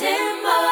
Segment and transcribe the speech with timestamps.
[0.00, 0.71] Yeah,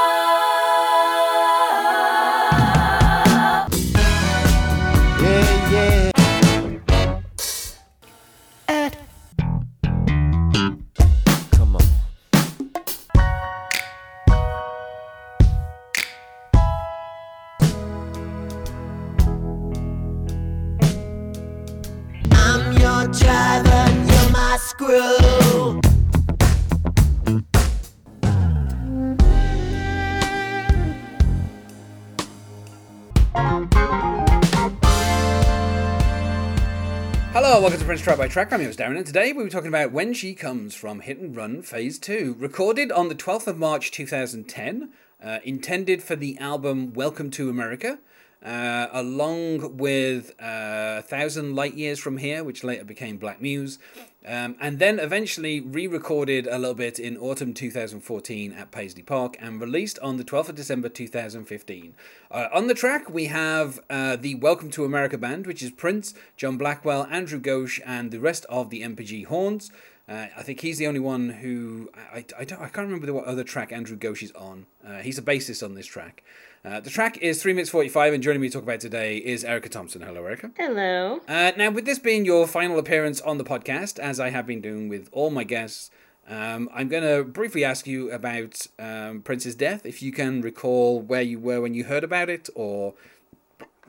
[37.60, 38.54] Welcome to Prince Track by Track.
[38.54, 41.18] I'm your host Darren, and today we'll be talking about When She Comes from Hit
[41.18, 44.88] and Run Phase 2, recorded on the 12th of March 2010,
[45.22, 47.98] uh, intended for the album Welcome to America,
[48.44, 53.78] uh, along with uh, A Thousand Light Years from Here, which later became Black Muse,
[54.26, 59.36] um, and then eventually re recorded a little bit in autumn 2014 at Paisley Park
[59.40, 61.94] and released on the 12th of December 2015.
[62.30, 66.14] Uh, on the track, we have uh, the Welcome to America band, which is Prince,
[66.36, 69.70] John Blackwell, Andrew Ghosh, and the rest of the NPG Horns.
[70.08, 73.12] Uh, I think he's the only one who I, I, I don't I can't remember
[73.12, 74.66] what other track Andrew Ghosh is on.
[74.84, 76.24] Uh, he's a bassist on this track.
[76.62, 79.16] Uh, the track is three minutes forty five, and joining me to talk about today
[79.16, 80.02] is Erica Thompson.
[80.02, 80.50] Hello, Erica.
[80.58, 81.20] Hello.
[81.26, 84.60] Uh, now, with this being your final appearance on the podcast, as I have been
[84.60, 85.90] doing with all my guests,
[86.28, 89.86] um, I'm going to briefly ask you about um, Prince's death.
[89.86, 92.92] If you can recall where you were when you heard about it, or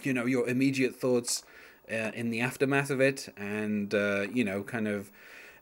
[0.01, 1.43] you know your immediate thoughts
[1.91, 5.11] uh, in the aftermath of it, and uh, you know kind of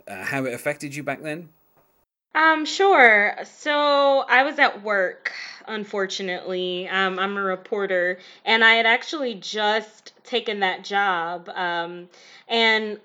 [0.07, 1.49] uh, how it affected you back then.
[2.35, 3.35] Um, sure.
[3.43, 5.33] So I was at work,
[5.67, 6.87] unfortunately.
[6.87, 11.49] Um, I'm a reporter, and I had actually just taken that job.
[11.49, 12.09] Um,
[12.47, 12.99] and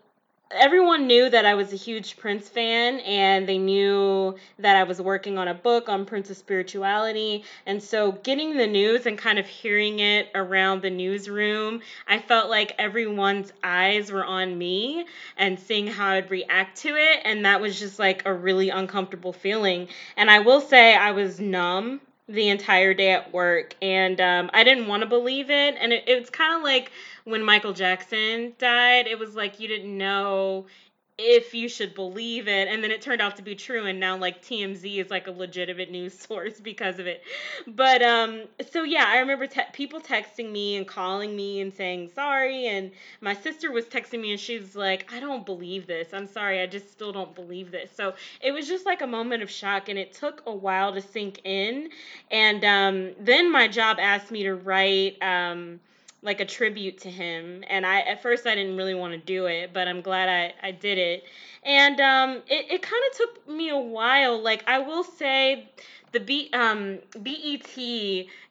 [0.50, 5.00] everyone knew that I was a huge Prince fan, and they knew that I was
[5.00, 7.44] working on a book on Prince's spirituality.
[7.66, 12.50] And so, getting the news and kind of hearing it around the newsroom, I felt
[12.50, 15.06] like everyone's eyes were on me
[15.36, 17.20] and seeing how I'd react to it.
[17.24, 19.88] And that was just like a really uncomfortable feeling.
[20.16, 24.64] And I will say, I was numb the entire day at work and um, i
[24.64, 26.90] didn't want to believe it and it, it's kind of like
[27.24, 30.66] when michael jackson died it was like you didn't know
[31.16, 32.68] if you should believe it.
[32.68, 35.30] And then it turned out to be true and now like tmz is like a
[35.30, 37.22] legitimate news source because of it.
[37.66, 42.08] But um so yeah i remember te- people texting me and calling me and saying
[42.14, 46.08] sorry and my sister was texting me and she's like i don't believe this.
[46.12, 46.60] I'm sorry.
[46.60, 47.90] I just still don't believe this.
[47.94, 51.00] So it was just like a moment of shock and it took a while to
[51.00, 51.88] sink in.
[52.30, 55.80] And um then my job asked me to write um
[56.24, 59.46] like a tribute to him and i at first i didn't really want to do
[59.46, 61.24] it but i'm glad i, I did it
[61.62, 65.68] and um, it, it kind of took me a while like i will say
[66.14, 67.76] the B, um, BET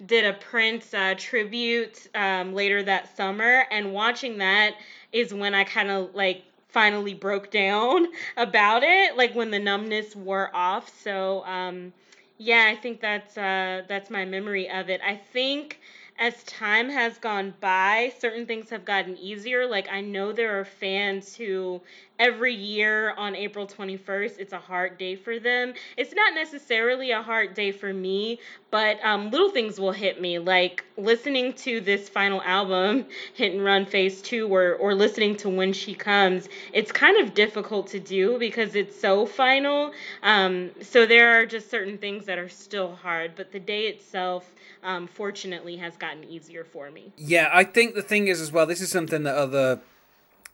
[0.05, 4.75] did a Prince uh, tribute um, later that summer, and watching that
[5.13, 8.07] is when I kind of like finally broke down
[8.37, 10.91] about it, like when the numbness wore off.
[11.01, 11.93] So um,
[12.37, 14.99] yeah, I think that's uh, that's my memory of it.
[15.01, 15.79] I think
[16.17, 19.65] as time has gone by, certain things have gotten easier.
[19.67, 21.81] Like I know there are fans who
[22.19, 25.73] every year on April 21st, it's a hard day for them.
[25.97, 28.39] It's not necessarily a hard day for me,
[28.71, 33.63] but um, little things will hit me, like listening to this final album, Hit and
[33.63, 36.49] Run Phase 2, or, or listening to When She Comes.
[36.71, 39.91] It's kind of difficult to do because it's so final.
[40.21, 44.53] Um, so there are just certain things that are still hard, but the day itself,
[44.83, 47.11] um, fortunately, has gotten easier for me.
[47.17, 48.65] Yeah, I think the thing is as well.
[48.65, 49.81] This is something that other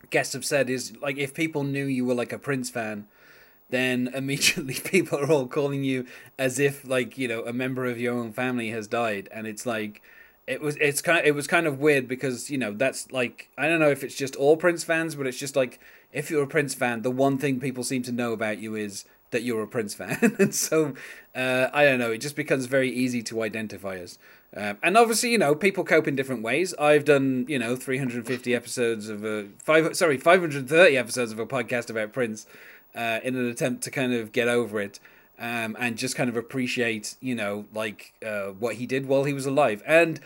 [0.09, 3.07] guests have said is like if people knew you were like a Prince fan,
[3.69, 6.05] then immediately people are all calling you
[6.37, 9.65] as if like you know a member of your own family has died, and it's
[9.65, 10.01] like
[10.47, 13.49] it was it's kind of, it was kind of weird because you know that's like
[13.57, 15.79] I don't know if it's just all Prince fans, but it's just like
[16.11, 19.05] if you're a Prince fan, the one thing people seem to know about you is
[19.31, 20.93] that you're a Prince fan, and so
[21.35, 22.11] uh, I don't know.
[22.11, 24.17] It just becomes very easy to identify us.
[24.55, 26.73] Um, and obviously, you know, people cope in different ways.
[26.79, 31.89] I've done, you know, 350 episodes of a five, sorry, 530 episodes of a podcast
[31.89, 32.47] about Prince,
[32.95, 34.99] uh, in an attempt to kind of get over it,
[35.37, 39.33] um, and just kind of appreciate, you know, like uh, what he did while he
[39.33, 39.83] was alive.
[39.85, 40.19] And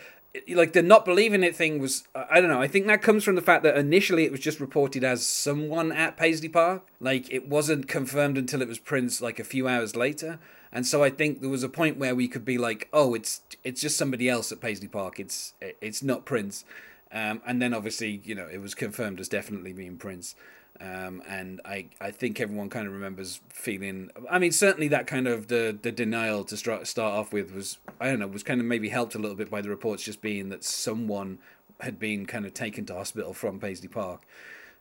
[0.48, 2.60] like the not believing it thing was I don't know.
[2.60, 5.92] I think that comes from the fact that initially it was just reported as someone
[5.92, 6.82] at Paisley Park.
[7.00, 10.38] Like it wasn't confirmed until it was Prince like a few hours later.
[10.72, 13.42] And so I think there was a point where we could be like, oh, it's
[13.62, 15.20] it's just somebody else at Paisley Park.
[15.20, 16.64] It's it's not Prince.
[17.12, 20.34] Um, and then obviously you know it was confirmed as definitely being Prince.
[20.80, 24.10] Um, and I, I think everyone kind of remembers feeling.
[24.28, 27.78] I mean, certainly that kind of the, the denial to start start off with was
[28.00, 30.20] I don't know was kind of maybe helped a little bit by the reports just
[30.20, 31.38] being that someone
[31.80, 34.22] had been kind of taken to hospital from Paisley Park.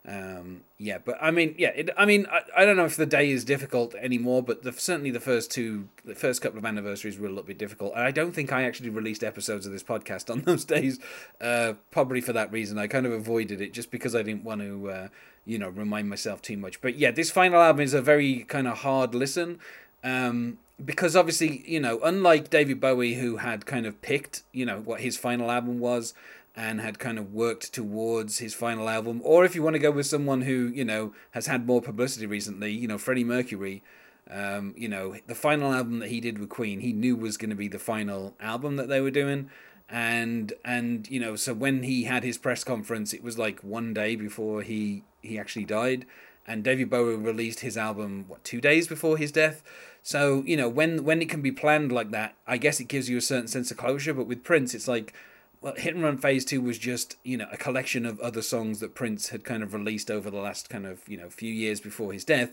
[0.06, 3.06] Um, yeah, but I mean, yeah, it, I mean, I, I don't know if the
[3.06, 7.18] day is difficult anymore, but the, certainly the first two, the first couple of anniversaries
[7.18, 7.94] were a little bit difficult.
[7.94, 11.00] And I don't think I actually released episodes of this podcast on those days,
[11.40, 12.78] uh, probably for that reason.
[12.78, 15.08] I kind of avoided it just because I didn't want to, uh,
[15.46, 16.82] you know, remind myself too much.
[16.82, 19.60] But yeah, this final album is a very kind of hard listen.
[20.04, 24.80] Um, because obviously, you know, unlike David Bowie, who had kind of picked, you know,
[24.80, 26.14] what his final album was,
[26.56, 29.92] and had kind of worked towards his final album, or if you want to go
[29.92, 33.84] with someone who you know has had more publicity recently, you know Freddie Mercury,
[34.30, 37.50] um, you know the final album that he did with Queen, he knew was going
[37.50, 39.50] to be the final album that they were doing,
[39.90, 43.94] and and you know so when he had his press conference, it was like one
[43.94, 46.06] day before he he actually died,
[46.46, 49.64] and David Bowie released his album what two days before his death.
[50.04, 53.10] So you know when when it can be planned like that, I guess it gives
[53.10, 54.14] you a certain sense of closure.
[54.14, 55.16] But with Prince, it's like
[55.64, 58.82] well, Hit and Run Phase Two was just you know a collection of other songs
[58.82, 61.80] that Prince had kind of released over the last kind of you know few years
[61.80, 62.52] before his death,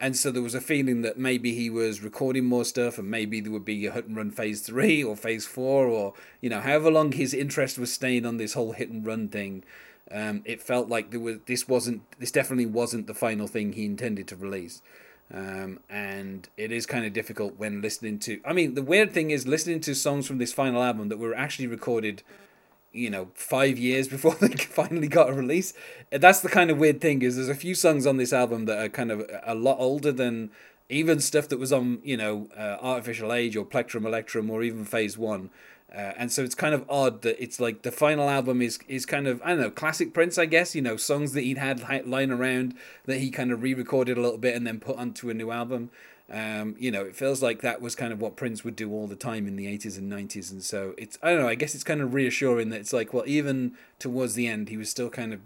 [0.00, 3.40] and so there was a feeling that maybe he was recording more stuff, and maybe
[3.40, 6.60] there would be a Hit and Run Phase Three or Phase Four, or you know
[6.60, 9.62] however long his interest was staying on this whole Hit and Run thing.
[10.10, 13.84] Um, it felt like there was this wasn't this definitely wasn't the final thing he
[13.84, 14.82] intended to release.
[15.32, 18.40] Um, and it is kind of difficult when listening to.
[18.44, 21.34] I mean, the weird thing is listening to songs from this final album that were
[21.34, 22.22] actually recorded
[22.98, 25.72] you know five years before they finally got a release.
[26.10, 28.78] That's the kind of weird thing is there's a few songs on this album that
[28.78, 30.50] are kind of a lot older than
[30.88, 34.62] even stuff that was on you know uh, Art Official Age or plectrum electrum or
[34.62, 35.50] even phase one
[35.94, 39.06] uh, and so it's kind of odd that it's like the final album is is
[39.06, 42.06] kind of I don't know classic Prince I guess you know songs that he'd had
[42.06, 42.74] lying around
[43.06, 45.90] that he kind of re-recorded a little bit and then put onto a new album
[46.30, 49.06] um, you know, it feels like that was kind of what Prince would do all
[49.06, 50.50] the time in the 80s and 90s.
[50.50, 53.14] And so it's, I don't know, I guess it's kind of reassuring that it's like,
[53.14, 55.40] well, even towards the end, he was still kind of,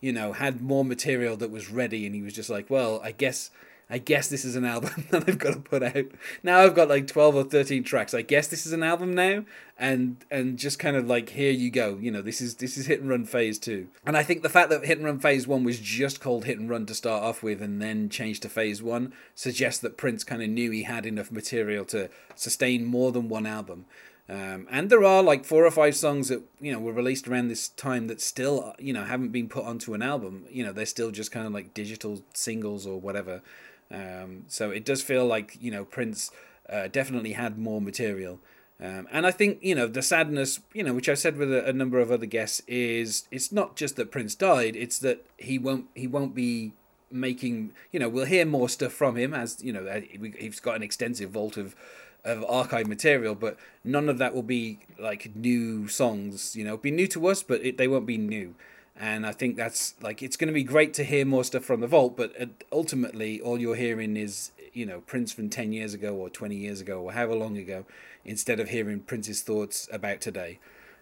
[0.00, 2.04] you know, had more material that was ready.
[2.04, 3.50] And he was just like, well, I guess
[3.88, 6.06] I guess this is an album that I've got to put out.
[6.42, 8.14] Now I've got like 12 or 13 tracks.
[8.14, 9.44] I guess this is an album now
[9.78, 11.96] and and just kind of like here you go.
[12.00, 13.86] You know, this is this is Hit and Run phase 2.
[14.04, 16.58] And I think the fact that Hit and Run phase 1 was just called Hit
[16.58, 20.24] and Run to start off with and then changed to phase 1 suggests that Prince
[20.24, 23.86] kind of knew he had enough material to sustain more than one album.
[24.28, 27.46] Um, and there are like four or five songs that you know were released around
[27.46, 30.46] this time that still you know haven't been put onto an album.
[30.50, 33.42] You know they're still just kind of like digital singles or whatever.
[33.90, 36.30] Um, so it does feel like you know Prince
[36.68, 38.40] uh, definitely had more material.
[38.78, 41.68] Um, and I think you know the sadness, you know, which I've said with a,
[41.68, 45.58] a, number of other guests, is it's not just that Prince died; it's that he
[45.58, 46.72] won't he won't be
[47.10, 47.72] making.
[47.90, 50.02] You know, we'll hear more stuff from him as you know
[50.38, 51.74] he's got an extensive vault of
[52.22, 56.54] of archive material, but none of that will be like new songs.
[56.54, 58.56] You know, be new to us, but it, they won't be new
[58.98, 61.80] and I think that's like it's going to be great to hear more stuff from
[61.80, 65.94] the vault, but uh, ultimately all you're hearing is you know Prince from ten years
[65.94, 67.84] ago or twenty years ago or however long ago,
[68.24, 70.58] instead of hearing Prince's thoughts about today,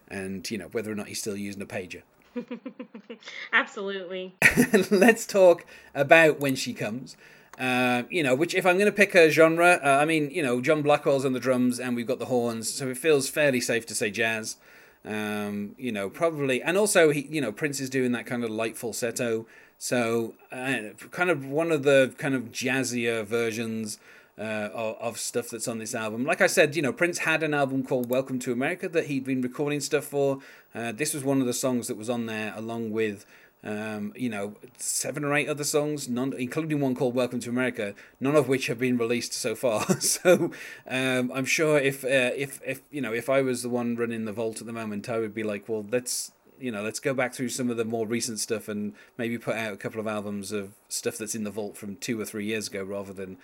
[0.09, 2.01] and you know whether or not he's still using a pager.
[3.53, 4.35] Absolutely.
[4.91, 7.15] Let's talk about when she comes.
[7.57, 10.43] Uh, you know, which if I'm going to pick a genre, uh, I mean, you
[10.43, 13.61] know, John Blackwell's on the drums and we've got the horns, so it feels fairly
[13.61, 14.57] safe to say jazz.
[15.05, 18.49] Um, you know, probably, and also he, you know, Prince is doing that kind of
[18.49, 19.45] light falsetto.
[19.77, 23.99] So, uh, kind of one of the kind of jazzier versions
[24.37, 26.25] uh, of, of stuff that's on this album.
[26.25, 29.25] Like I said, you know, Prince had an album called Welcome to America that he'd
[29.25, 30.39] been recording stuff for.
[30.73, 33.25] Uh, this was one of the songs that was on there, along with
[33.65, 37.95] um, you know, seven or eight other songs, none, including one called "Welcome to America,"
[38.19, 39.81] none of which have been released so far.
[39.99, 40.51] so
[40.87, 44.25] um, I'm sure if uh, if if you know if I was the one running
[44.25, 47.15] the vault at the moment, I would be like, well, let's you know let's go
[47.15, 50.05] back through some of the more recent stuff and maybe put out a couple of
[50.05, 53.37] albums of stuff that's in the vault from two or three years ago, rather than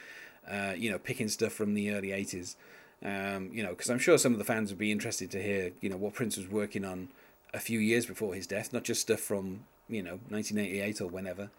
[0.47, 2.55] uh, you know picking stuff from the early '80s.
[3.03, 5.71] Um, you know, because I'm sure some of the fans would be interested to hear
[5.81, 7.09] you know what Prince was working on
[7.55, 11.49] a few years before his death, not just stuff from you know 1988 or whenever.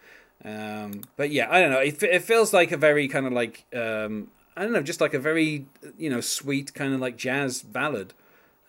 [0.45, 1.79] Um, but yeah, I don't know.
[1.79, 5.15] It, it feels like a very kind of like um, I don't know, just like
[5.15, 8.13] a very you know sweet kind of like jazz ballad.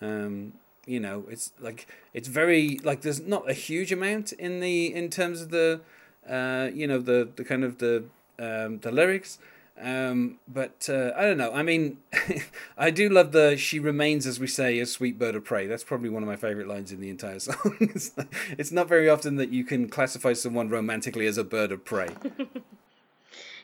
[0.00, 0.52] Um,
[0.86, 5.10] you know, it's like it's very like there's not a huge amount in the in
[5.10, 5.80] terms of the
[6.28, 8.04] uh, you know the the kind of the
[8.38, 9.38] um, the lyrics,
[9.80, 11.52] Um, but uh, I don't know.
[11.52, 11.98] I mean,
[12.78, 15.82] I do love the "She remains, as we say, a sweet bird of prey." That's
[15.82, 17.76] probably one of my favorite lines in the entire song.
[17.80, 18.26] it's, not,
[18.56, 22.10] it's not very often that you can classify someone romantically as a bird of prey.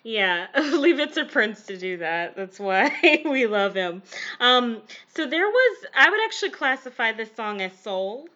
[0.02, 2.34] Yeah, leave it to Prince to do that.
[2.34, 2.90] That's why
[3.24, 4.02] we love him.
[4.40, 4.80] Um,
[5.14, 8.26] so there was, I would actually classify this song as soul,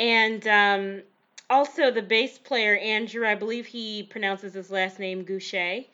[0.00, 1.02] and um,
[1.50, 5.84] also the bass player Andrew, I believe he pronounces his last name Goucher.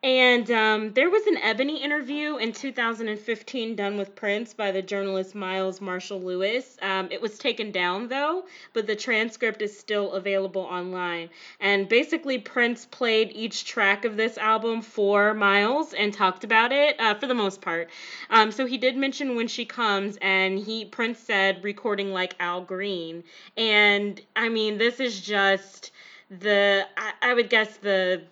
[0.00, 5.34] And um, there was an Ebony interview in 2015 done with Prince by the journalist
[5.34, 6.78] Miles Marshall Lewis.
[6.80, 11.30] Um, it was taken down though, but the transcript is still available online.
[11.58, 16.94] And basically, Prince played each track of this album for Miles and talked about it
[17.00, 17.90] uh, for the most part.
[18.30, 22.60] Um, so he did mention When She Comes, and he Prince said recording like Al
[22.60, 23.24] Green.
[23.56, 25.90] And I mean, this is just
[26.30, 28.22] the I, I would guess the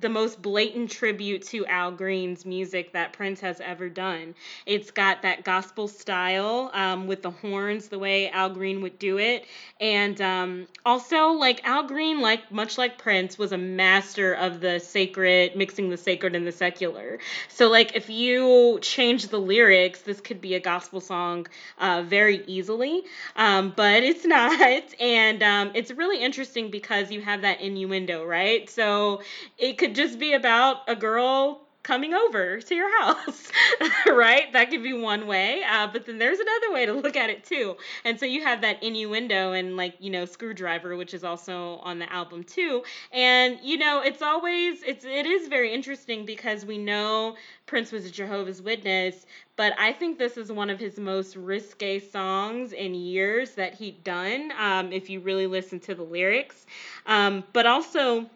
[0.00, 4.34] the most blatant tribute to Al Green's music that Prince has ever done.
[4.64, 9.18] It's got that gospel style um, with the horns, the way Al Green would do
[9.18, 9.44] it,
[9.80, 14.78] and um, also like Al Green, like much like Prince, was a master of the
[14.80, 17.18] sacred, mixing the sacred and the secular.
[17.48, 21.46] So like if you change the lyrics, this could be a gospel song
[21.78, 23.02] uh, very easily,
[23.36, 28.70] um, but it's not, and um, it's really interesting because you have that innuendo, right?
[28.70, 29.20] So
[29.58, 33.50] it could just be about a girl coming over to your house,
[34.06, 34.52] right?
[34.52, 35.64] That could be one way.
[35.68, 37.76] Uh, but then there's another way to look at it too.
[38.04, 41.98] And so you have that innuendo and like, you know, Screwdriver, which is also on
[41.98, 42.84] the album too.
[43.10, 47.34] And, you know, it's always, it's, it is very interesting because we know
[47.66, 51.98] Prince was a Jehovah's Witness, but I think this is one of his most risque
[51.98, 56.66] songs in years that he'd done, um, if you really listen to the lyrics.
[57.06, 58.30] Um, but also,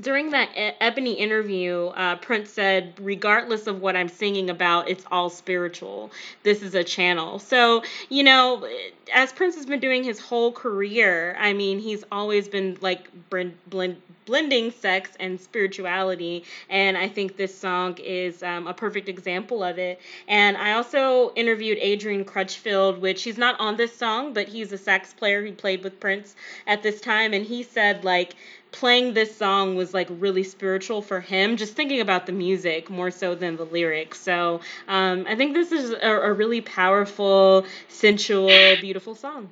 [0.00, 5.04] during that e- Ebony interview, uh, Prince said, regardless of what I'm singing about, it's
[5.10, 6.10] all spiritual.
[6.42, 7.38] This is a channel.
[7.38, 8.66] So, you know,
[9.12, 13.56] as Prince has been doing his whole career, I mean, he's always been like blend,
[13.66, 16.44] blend, blending sex and spirituality.
[16.68, 20.00] And I think this song is um, a perfect example of it.
[20.28, 24.78] And I also interviewed Adrian Crutchfield, which he's not on this song, but he's a
[24.78, 27.32] sax player who played with Prince at this time.
[27.34, 28.36] And he said, like,
[28.72, 33.10] playing this song was like really spiritual for him, just thinking about the music more
[33.10, 34.20] so than the lyrics.
[34.20, 38.48] So um, I think this is a, a really powerful, sensual,
[38.80, 39.50] beautiful song.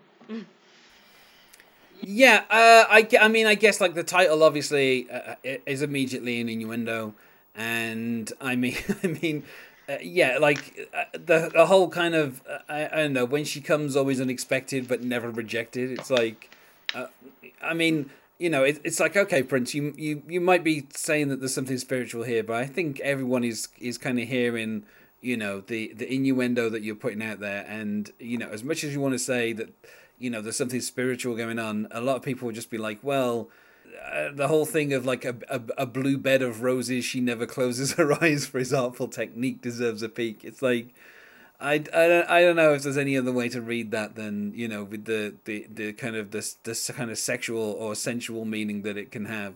[2.00, 6.48] Yeah, uh, I, I mean, I guess like the title obviously uh, is immediately an
[6.48, 7.14] innuendo,
[7.54, 9.42] and I mean, I mean,
[9.88, 13.44] uh, yeah, like uh, the the whole kind of uh, I, I don't know when
[13.44, 15.90] she comes always unexpected but never rejected.
[15.90, 16.50] It's like,
[16.94, 17.06] uh,
[17.60, 21.28] I mean, you know, it, it's like okay, Prince, you you you might be saying
[21.28, 24.84] that there's something spiritual here, but I think everyone is is kind of hearing,
[25.20, 28.84] you know, the the innuendo that you're putting out there, and you know, as much
[28.84, 29.70] as you want to say that,
[30.18, 32.98] you know, there's something spiritual going on, a lot of people will just be like,
[33.02, 33.50] well.
[34.12, 37.46] Uh, the whole thing of like a, a, a blue bed of roses, she never
[37.46, 40.44] closes her eyes for his artful technique deserves a peek.
[40.44, 40.94] It's like,
[41.60, 44.52] I, I, don't, I don't know if there's any other way to read that than
[44.54, 48.44] you know with the, the, the kind of this this kind of sexual or sensual
[48.44, 49.54] meaning that it can have,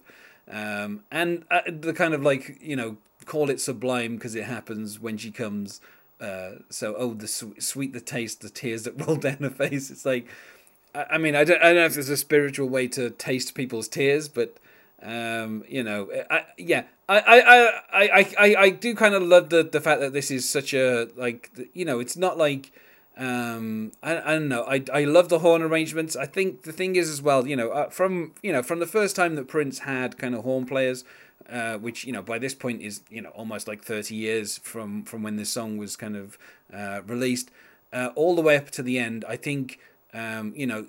[0.50, 4.98] um, and uh, the kind of like you know call it sublime because it happens
[4.98, 5.80] when she comes.
[6.20, 9.90] Uh, so oh the sweet, sweet the taste the tears that roll down her face.
[9.90, 10.26] It's like,
[10.94, 13.54] I, I mean I don't I don't know if there's a spiritual way to taste
[13.54, 14.56] people's tears, but
[15.02, 19.62] um, you know, I, yeah, I, I, I, I, I do kind of love the,
[19.62, 22.72] the fact that this is such a like, you know, it's not like,
[23.16, 26.16] um, I, I don't know, I, I love the horn arrangements.
[26.16, 28.86] I think the thing is as well, you know, uh, from you know from the
[28.86, 31.04] first time that Prince had kind of horn players,
[31.50, 35.02] uh, which you know by this point is you know almost like thirty years from
[35.04, 36.38] from when this song was kind of
[36.72, 37.50] uh, released,
[37.92, 39.24] uh, all the way up to the end.
[39.28, 39.78] I think
[40.14, 40.86] um, you know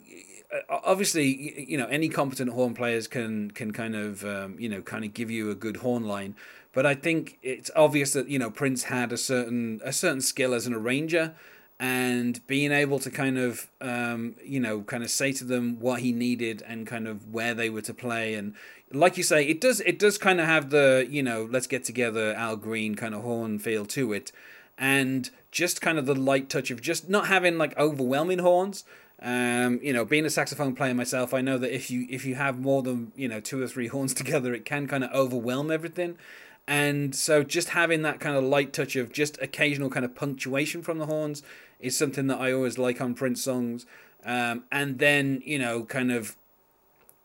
[0.70, 5.06] obviously, you know, any competent horn players can can kind of um, you know kind
[5.06, 6.36] of give you a good horn line,
[6.74, 10.54] but I think it's obvious that you know Prince had a certain a certain skill
[10.54, 11.34] as an arranger,
[11.80, 16.02] and being able to kind of um, you know kind of say to them what
[16.02, 18.34] he needed and kind of where they were to play.
[18.36, 18.54] And
[18.92, 21.84] like you say, it does it does kind of have the you know let's get
[21.84, 24.32] together Al Green kind of horn feel to it,
[24.78, 28.84] and just kind of the light touch of just not having like overwhelming horns
[29.24, 32.36] um, you know, being a saxophone player myself, I know that if you if you
[32.36, 35.72] have more than you know two or three horns together, it can kind of overwhelm
[35.72, 36.18] everything.
[36.68, 40.82] And so, just having that kind of light touch of just occasional kind of punctuation
[40.82, 41.42] from the horns
[41.80, 43.86] is something that I always like on Prince songs.
[44.26, 46.36] Um, and then you know, kind of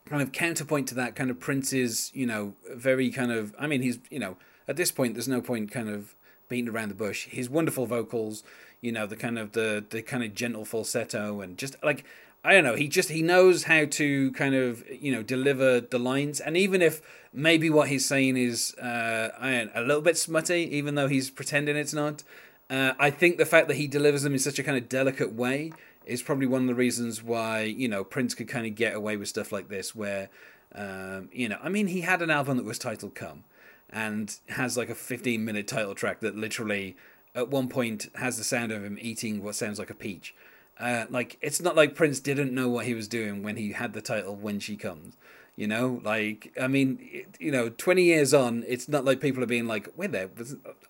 [0.06, 3.82] kind of counterpoint to that kind of Prince's you know very kind of I mean
[3.82, 4.36] he's you know
[4.68, 6.14] at this point, there's no point kind of
[6.48, 7.26] beating around the bush.
[7.26, 8.42] His wonderful vocals,
[8.80, 12.04] you know, the kind of the the kind of gentle falsetto, and just like
[12.44, 15.98] I don't know, he just he knows how to kind of you know deliver the
[15.98, 17.00] lines, and even if
[17.32, 21.94] maybe what he's saying is uh, a little bit smutty, even though he's pretending it's
[21.94, 22.22] not.
[22.70, 25.32] Uh, I think the fact that he delivers them in such a kind of delicate
[25.32, 25.72] way
[26.04, 29.16] is probably one of the reasons why you know Prince could kind of get away
[29.16, 30.28] with stuff like this, where
[30.74, 33.44] um, you know, I mean, he had an album that was titled "Come,"
[33.90, 36.96] and has like a 15 minute title track that literally
[37.34, 40.34] at one point has the sound of him eating what sounds like a peach.
[40.78, 43.92] Uh, like it's not like Prince didn't know what he was doing when he had
[43.92, 45.16] the title "When She Comes."
[45.56, 49.46] You know, like I mean, you know, twenty years on, it's not like people are
[49.46, 50.30] being like, "Wait there."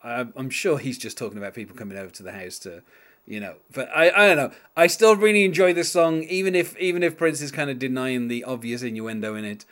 [0.02, 2.82] I'm sure he's just talking about people coming over to the house to,
[3.26, 3.54] you know.
[3.72, 4.52] But I, I don't know.
[4.76, 8.28] I still really enjoy this song, even if even if Prince is kind of denying
[8.28, 9.64] the obvious innuendo in it.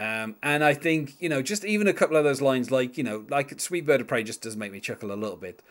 [0.00, 3.04] Um, and I think you know, just even a couple of those lines, like you
[3.04, 5.62] know, like "Sweet Bird of Prey," just does make me chuckle a little bit.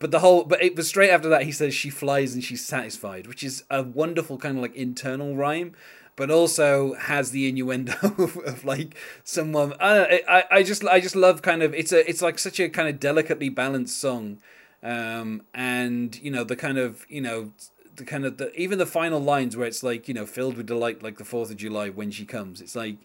[0.00, 2.64] But the whole, but it was straight after that he says she flies and she's
[2.64, 5.76] satisfied, which is a wonderful kind of like internal rhyme
[6.16, 9.74] but also has the innuendo of, of like someone.
[9.78, 12.68] I, I I just I just love kind of it's a it's like such a
[12.68, 14.38] kind of delicately balanced song,
[14.82, 17.52] um, and you know the kind of you know
[17.94, 20.66] the kind of the even the final lines where it's like you know filled with
[20.66, 22.60] delight like the Fourth of July when she comes.
[22.60, 22.96] It's like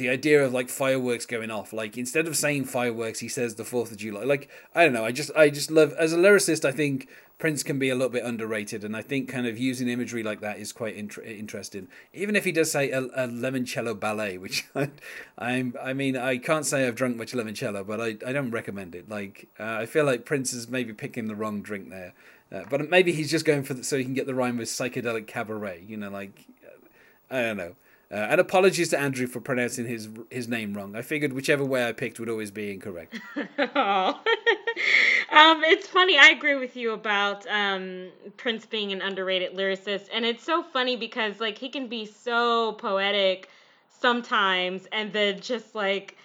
[0.00, 1.72] the idea of like fireworks going off.
[1.72, 4.24] Like instead of saying fireworks, he says the Fourth of July.
[4.24, 5.04] Like I don't know.
[5.04, 6.64] I just I just love as a lyricist.
[6.64, 9.88] I think Prince can be a little bit underrated, and I think kind of using
[9.88, 11.88] imagery like that is quite inter- interesting.
[12.12, 14.90] Even if he does say a, a limoncello ballet, which I,
[15.38, 18.94] I'm, I mean, I can't say I've drunk much limoncello, but I, I don't recommend
[18.94, 19.08] it.
[19.08, 22.12] Like, uh, I feel like Prince is maybe picking the wrong drink there,
[22.52, 24.68] uh, but maybe he's just going for the, so he can get the rhyme with
[24.68, 25.84] psychedelic cabaret.
[25.86, 26.46] You know, like,
[27.30, 27.74] I don't know.
[28.12, 30.96] Uh, and apologies to Andrew for pronouncing his his name wrong.
[30.96, 33.20] I figured whichever way I picked would always be incorrect.
[33.36, 34.16] um,
[35.30, 36.18] it's funny.
[36.18, 40.96] I agree with you about um, Prince being an underrated lyricist, and it's so funny
[40.96, 43.48] because like he can be so poetic
[44.00, 46.16] sometimes, and then just like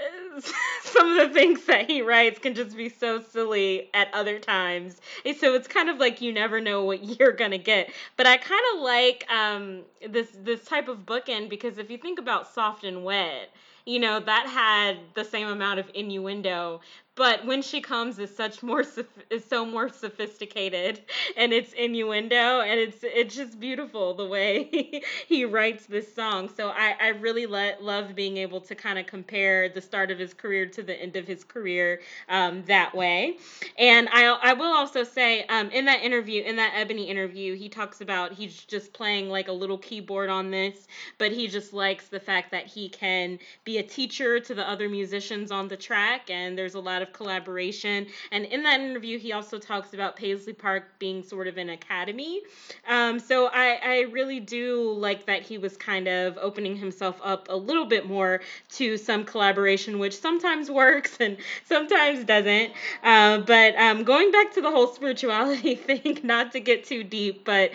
[0.82, 5.00] some of the things that he writes can just be so silly at other times.
[5.38, 7.90] So it's kind of like you never know what you're gonna get.
[8.16, 12.18] But I kind of like um, this this type of bookend because if you think
[12.18, 13.50] about soft and wet,
[13.84, 16.80] you know that had the same amount of innuendo
[17.14, 18.84] but when she comes is such more
[19.30, 21.00] is so more sophisticated
[21.36, 26.48] and it's innuendo and it's it's just beautiful the way he, writes this song.
[26.56, 30.18] So i i really le- love being able to kind of compare the start of
[30.18, 33.36] his career to the end of his career um, that way.
[33.78, 37.68] And i i will also say um, in that interview in that ebony interview he
[37.68, 40.86] talks about he's just playing like a little keyboard on this
[41.18, 44.88] but he just likes the fact that he can be a teacher to the other
[44.88, 48.06] musicians on the track and there's a lot of collaboration.
[48.30, 52.42] And in that interview, he also talks about Paisley Park being sort of an academy.
[52.88, 57.48] Um, so I, I really do like that he was kind of opening himself up
[57.50, 62.72] a little bit more to some collaboration, which sometimes works and sometimes doesn't.
[63.02, 67.44] Uh, but um, going back to the whole spirituality thing, not to get too deep,
[67.44, 67.72] but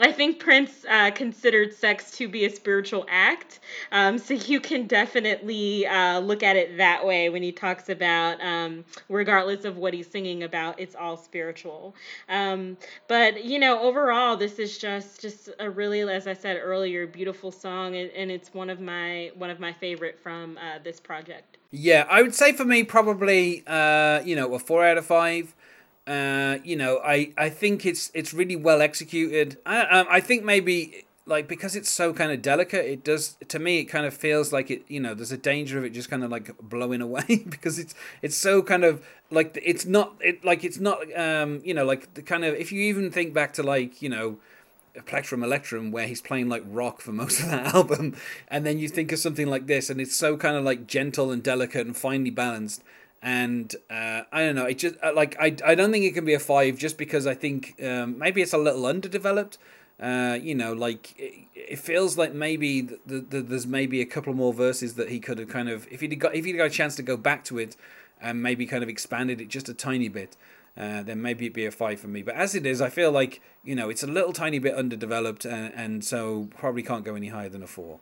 [0.00, 3.60] I think Prince uh, considered sex to be a spiritual act.
[3.90, 8.40] Um, so you can definitely uh, look at it that way when he talks about,
[8.40, 11.94] um, regardless of what he's singing about, it's all spiritual.
[12.28, 12.76] Um,
[13.08, 17.50] but you know, overall, this is just just a really, as I said earlier, beautiful
[17.50, 21.58] song, and, and it's one of my one of my favorite from uh, this project.
[21.70, 25.54] Yeah, I would say for me probably uh, you know a four out of five.
[26.08, 29.58] Uh, you know, I, I think it's it's really well executed.
[29.66, 33.58] I um, I think maybe like because it's so kind of delicate, it does to
[33.58, 34.84] me it kind of feels like it.
[34.88, 37.94] You know, there's a danger of it just kind of like blowing away because it's
[38.22, 42.14] it's so kind of like it's not it like it's not um you know like
[42.14, 44.38] the kind of if you even think back to like you know.
[45.06, 48.16] Plectrum Electrum, where he's playing like rock for most of that album,
[48.48, 51.30] and then you think of something like this, and it's so kind of like gentle
[51.30, 52.82] and delicate and finely balanced
[53.22, 54.66] and uh, I don't know.
[54.66, 57.26] It just uh, like I, I don't think it can be a five just because
[57.26, 59.58] I think um, maybe it's a little underdeveloped.
[60.00, 64.06] Uh, you know, like it, it feels like maybe the, the, the, there's maybe a
[64.06, 66.66] couple more verses that he could have kind of if he'd got if he'd got
[66.66, 67.76] a chance to go back to it
[68.20, 70.36] and maybe kind of expanded it just a tiny bit.
[70.76, 72.22] Uh, then maybe it'd be a five for me.
[72.22, 75.44] But as it is, I feel like you know it's a little tiny bit underdeveloped,
[75.44, 77.98] and, and so probably can't go any higher than a four.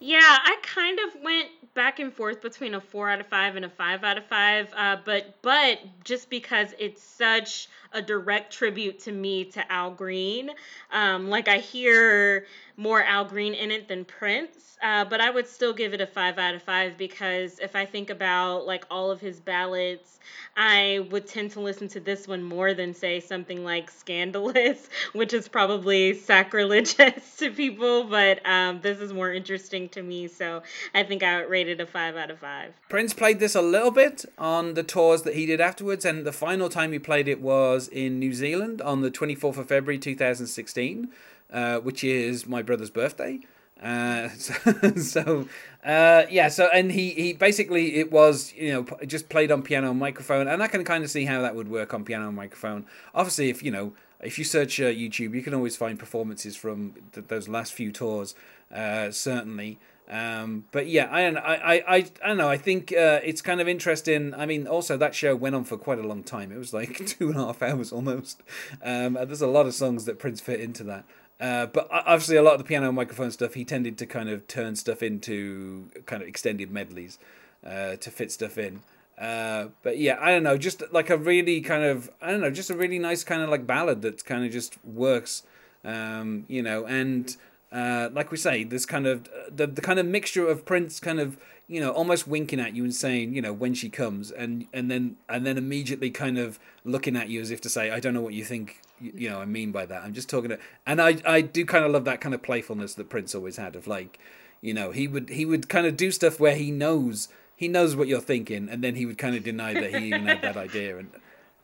[0.00, 3.64] Yeah, I kind of went back and forth between a four out of five and
[3.64, 4.72] a five out of five.
[4.76, 10.50] Uh, but but just because it's such a direct tribute to me to Al Green,
[10.92, 14.76] um, like I hear more Al Green in it than Prince.
[14.80, 17.84] Uh, but I would still give it a five out of five because if I
[17.84, 20.20] think about like all of his ballads,
[20.56, 25.32] I would tend to listen to this one more than say something like Scandalous, which
[25.32, 30.28] is probably sacrilegious to people, but um, this is more interesting to me.
[30.28, 30.62] So
[30.94, 32.74] I think I would rate it a five out of five.
[32.88, 36.32] Prince played this a little bit on the tours that he did afterwards, and the
[36.32, 41.08] final time he played it was in New Zealand on the 24th of February 2016,
[41.52, 43.40] uh, which is my brother's birthday.
[43.82, 44.54] Uh, so,
[44.96, 45.48] so
[45.84, 49.90] uh, yeah, so and he he basically it was you know just played on piano
[49.90, 52.36] and microphone, and I can kind of see how that would work on piano and
[52.36, 52.86] microphone.
[53.14, 56.94] Obviously, if you know if you search uh, YouTube, you can always find performances from
[57.12, 58.34] th- those last few tours.
[58.72, 59.78] Uh, certainly.
[60.10, 62.48] Um, but yeah, I, I, I, I don't know.
[62.48, 64.34] I think uh, it's kind of interesting.
[64.34, 66.50] I mean, also that show went on for quite a long time.
[66.50, 68.42] It was like two and a half hours almost.
[68.82, 71.04] Um, there's a lot of songs that Prince fit into that.
[71.40, 74.28] Uh, but obviously, a lot of the piano and microphone stuff, he tended to kind
[74.28, 77.18] of turn stuff into kind of extended medleys
[77.64, 78.80] uh, to fit stuff in.
[79.20, 82.50] Uh, but yeah, I don't know, just like a really kind of, I don't know,
[82.50, 85.42] just a really nice kind of like ballad that kind of just works,
[85.84, 87.36] um, you know, and
[87.72, 91.20] uh, like we say, this kind of the the kind of mixture of Prince kind
[91.20, 94.66] of you know almost winking at you and saying you know when she comes and
[94.72, 98.00] and then and then immediately kind of looking at you as if to say I
[98.00, 100.02] don't know what you think you, you know I mean by that.
[100.02, 102.94] I'm just talking to and I I do kind of love that kind of playfulness
[102.94, 104.18] that Prince always had of like
[104.62, 107.28] you know he would he would kind of do stuff where he knows
[107.58, 110.26] he knows what you're thinking and then he would kind of deny that he even
[110.26, 111.10] had that idea and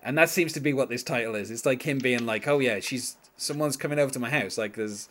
[0.02, 1.50] and that seems to be what this title is.
[1.50, 4.74] It's like him being like oh yeah she's someone's coming over to my house like
[4.74, 5.08] there's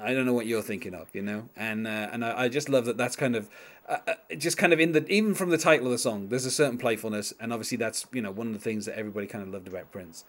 [0.00, 2.68] I don't know what you're thinking of, you know, and uh, and I, I, just
[2.68, 2.96] love that.
[2.96, 3.48] That's kind of
[3.88, 6.28] uh, uh, just kind of in the even from the title of the song.
[6.28, 9.26] There's a certain playfulness, and obviously that's you know one of the things that everybody
[9.26, 10.24] kind of loved about Prince.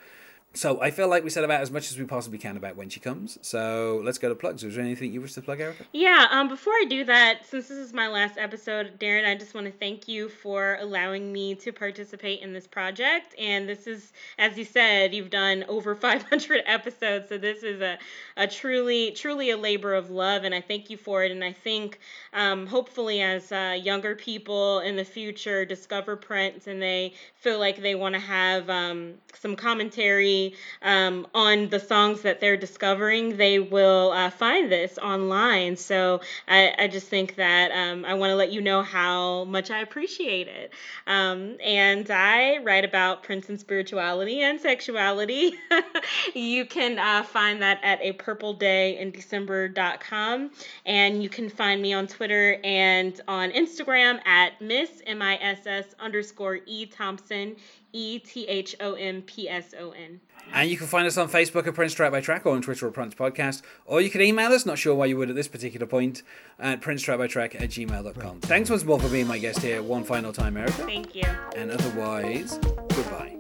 [0.56, 2.90] So I feel like we said about as much as we possibly can about when
[2.90, 3.38] she comes.
[3.42, 4.64] So let's go to plugs.
[4.64, 5.84] Is there anything you wish to plug, Erica?
[5.92, 6.28] Yeah.
[6.32, 6.48] Um.
[6.48, 9.74] Before I do that, since this is my last episode, Darren, I just want to
[9.74, 13.36] thank you for allowing me to participate in this project.
[13.38, 17.98] And this is, as you said, you've done over 500 episodes, so this is a,
[18.38, 21.32] a truly, truly a labor of love, and I thank you for it.
[21.32, 22.00] And I think,
[22.34, 27.82] um, hopefully, as uh, younger people in the future discover Prince and they feel like
[27.82, 30.45] they want to have um, some commentary
[30.82, 35.78] um, on the songs that they're discovering, they will uh, find this online.
[35.78, 39.72] So I, I just think that um, I want to let you know how much
[39.72, 40.72] I appreciate it.
[41.08, 45.56] Um, and I write about Prince and spirituality and sexuality.
[46.34, 50.52] you can uh, find that at a purple day in December.com.
[50.86, 55.66] And you can find me on Twitter and on Instagram at Miss M I S
[55.66, 57.56] S underscore E Thompson
[57.94, 60.20] E T H O M P S O N.
[60.54, 62.88] And you can find us on Facebook at Prince Track by Track or on Twitter
[62.88, 63.62] at Prince Podcast.
[63.86, 66.24] Or you can email us, not sure why you would at this particular point,
[66.60, 68.40] at Prince Track by Track at gmail.com.
[68.42, 70.84] Thanks once more for being my guest here one final time, Erica.
[70.84, 71.26] Thank you.
[71.56, 73.36] And otherwise, goodbye.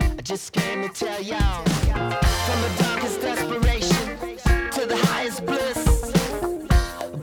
[0.00, 4.18] I just came to tell y'all from the darkest desperation
[4.70, 6.12] to the highest bliss.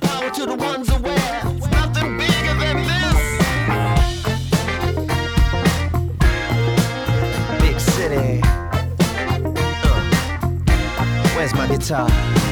[0.01, 1.22] Power to the ones aware.
[11.43, 12.42] Where's my guitar?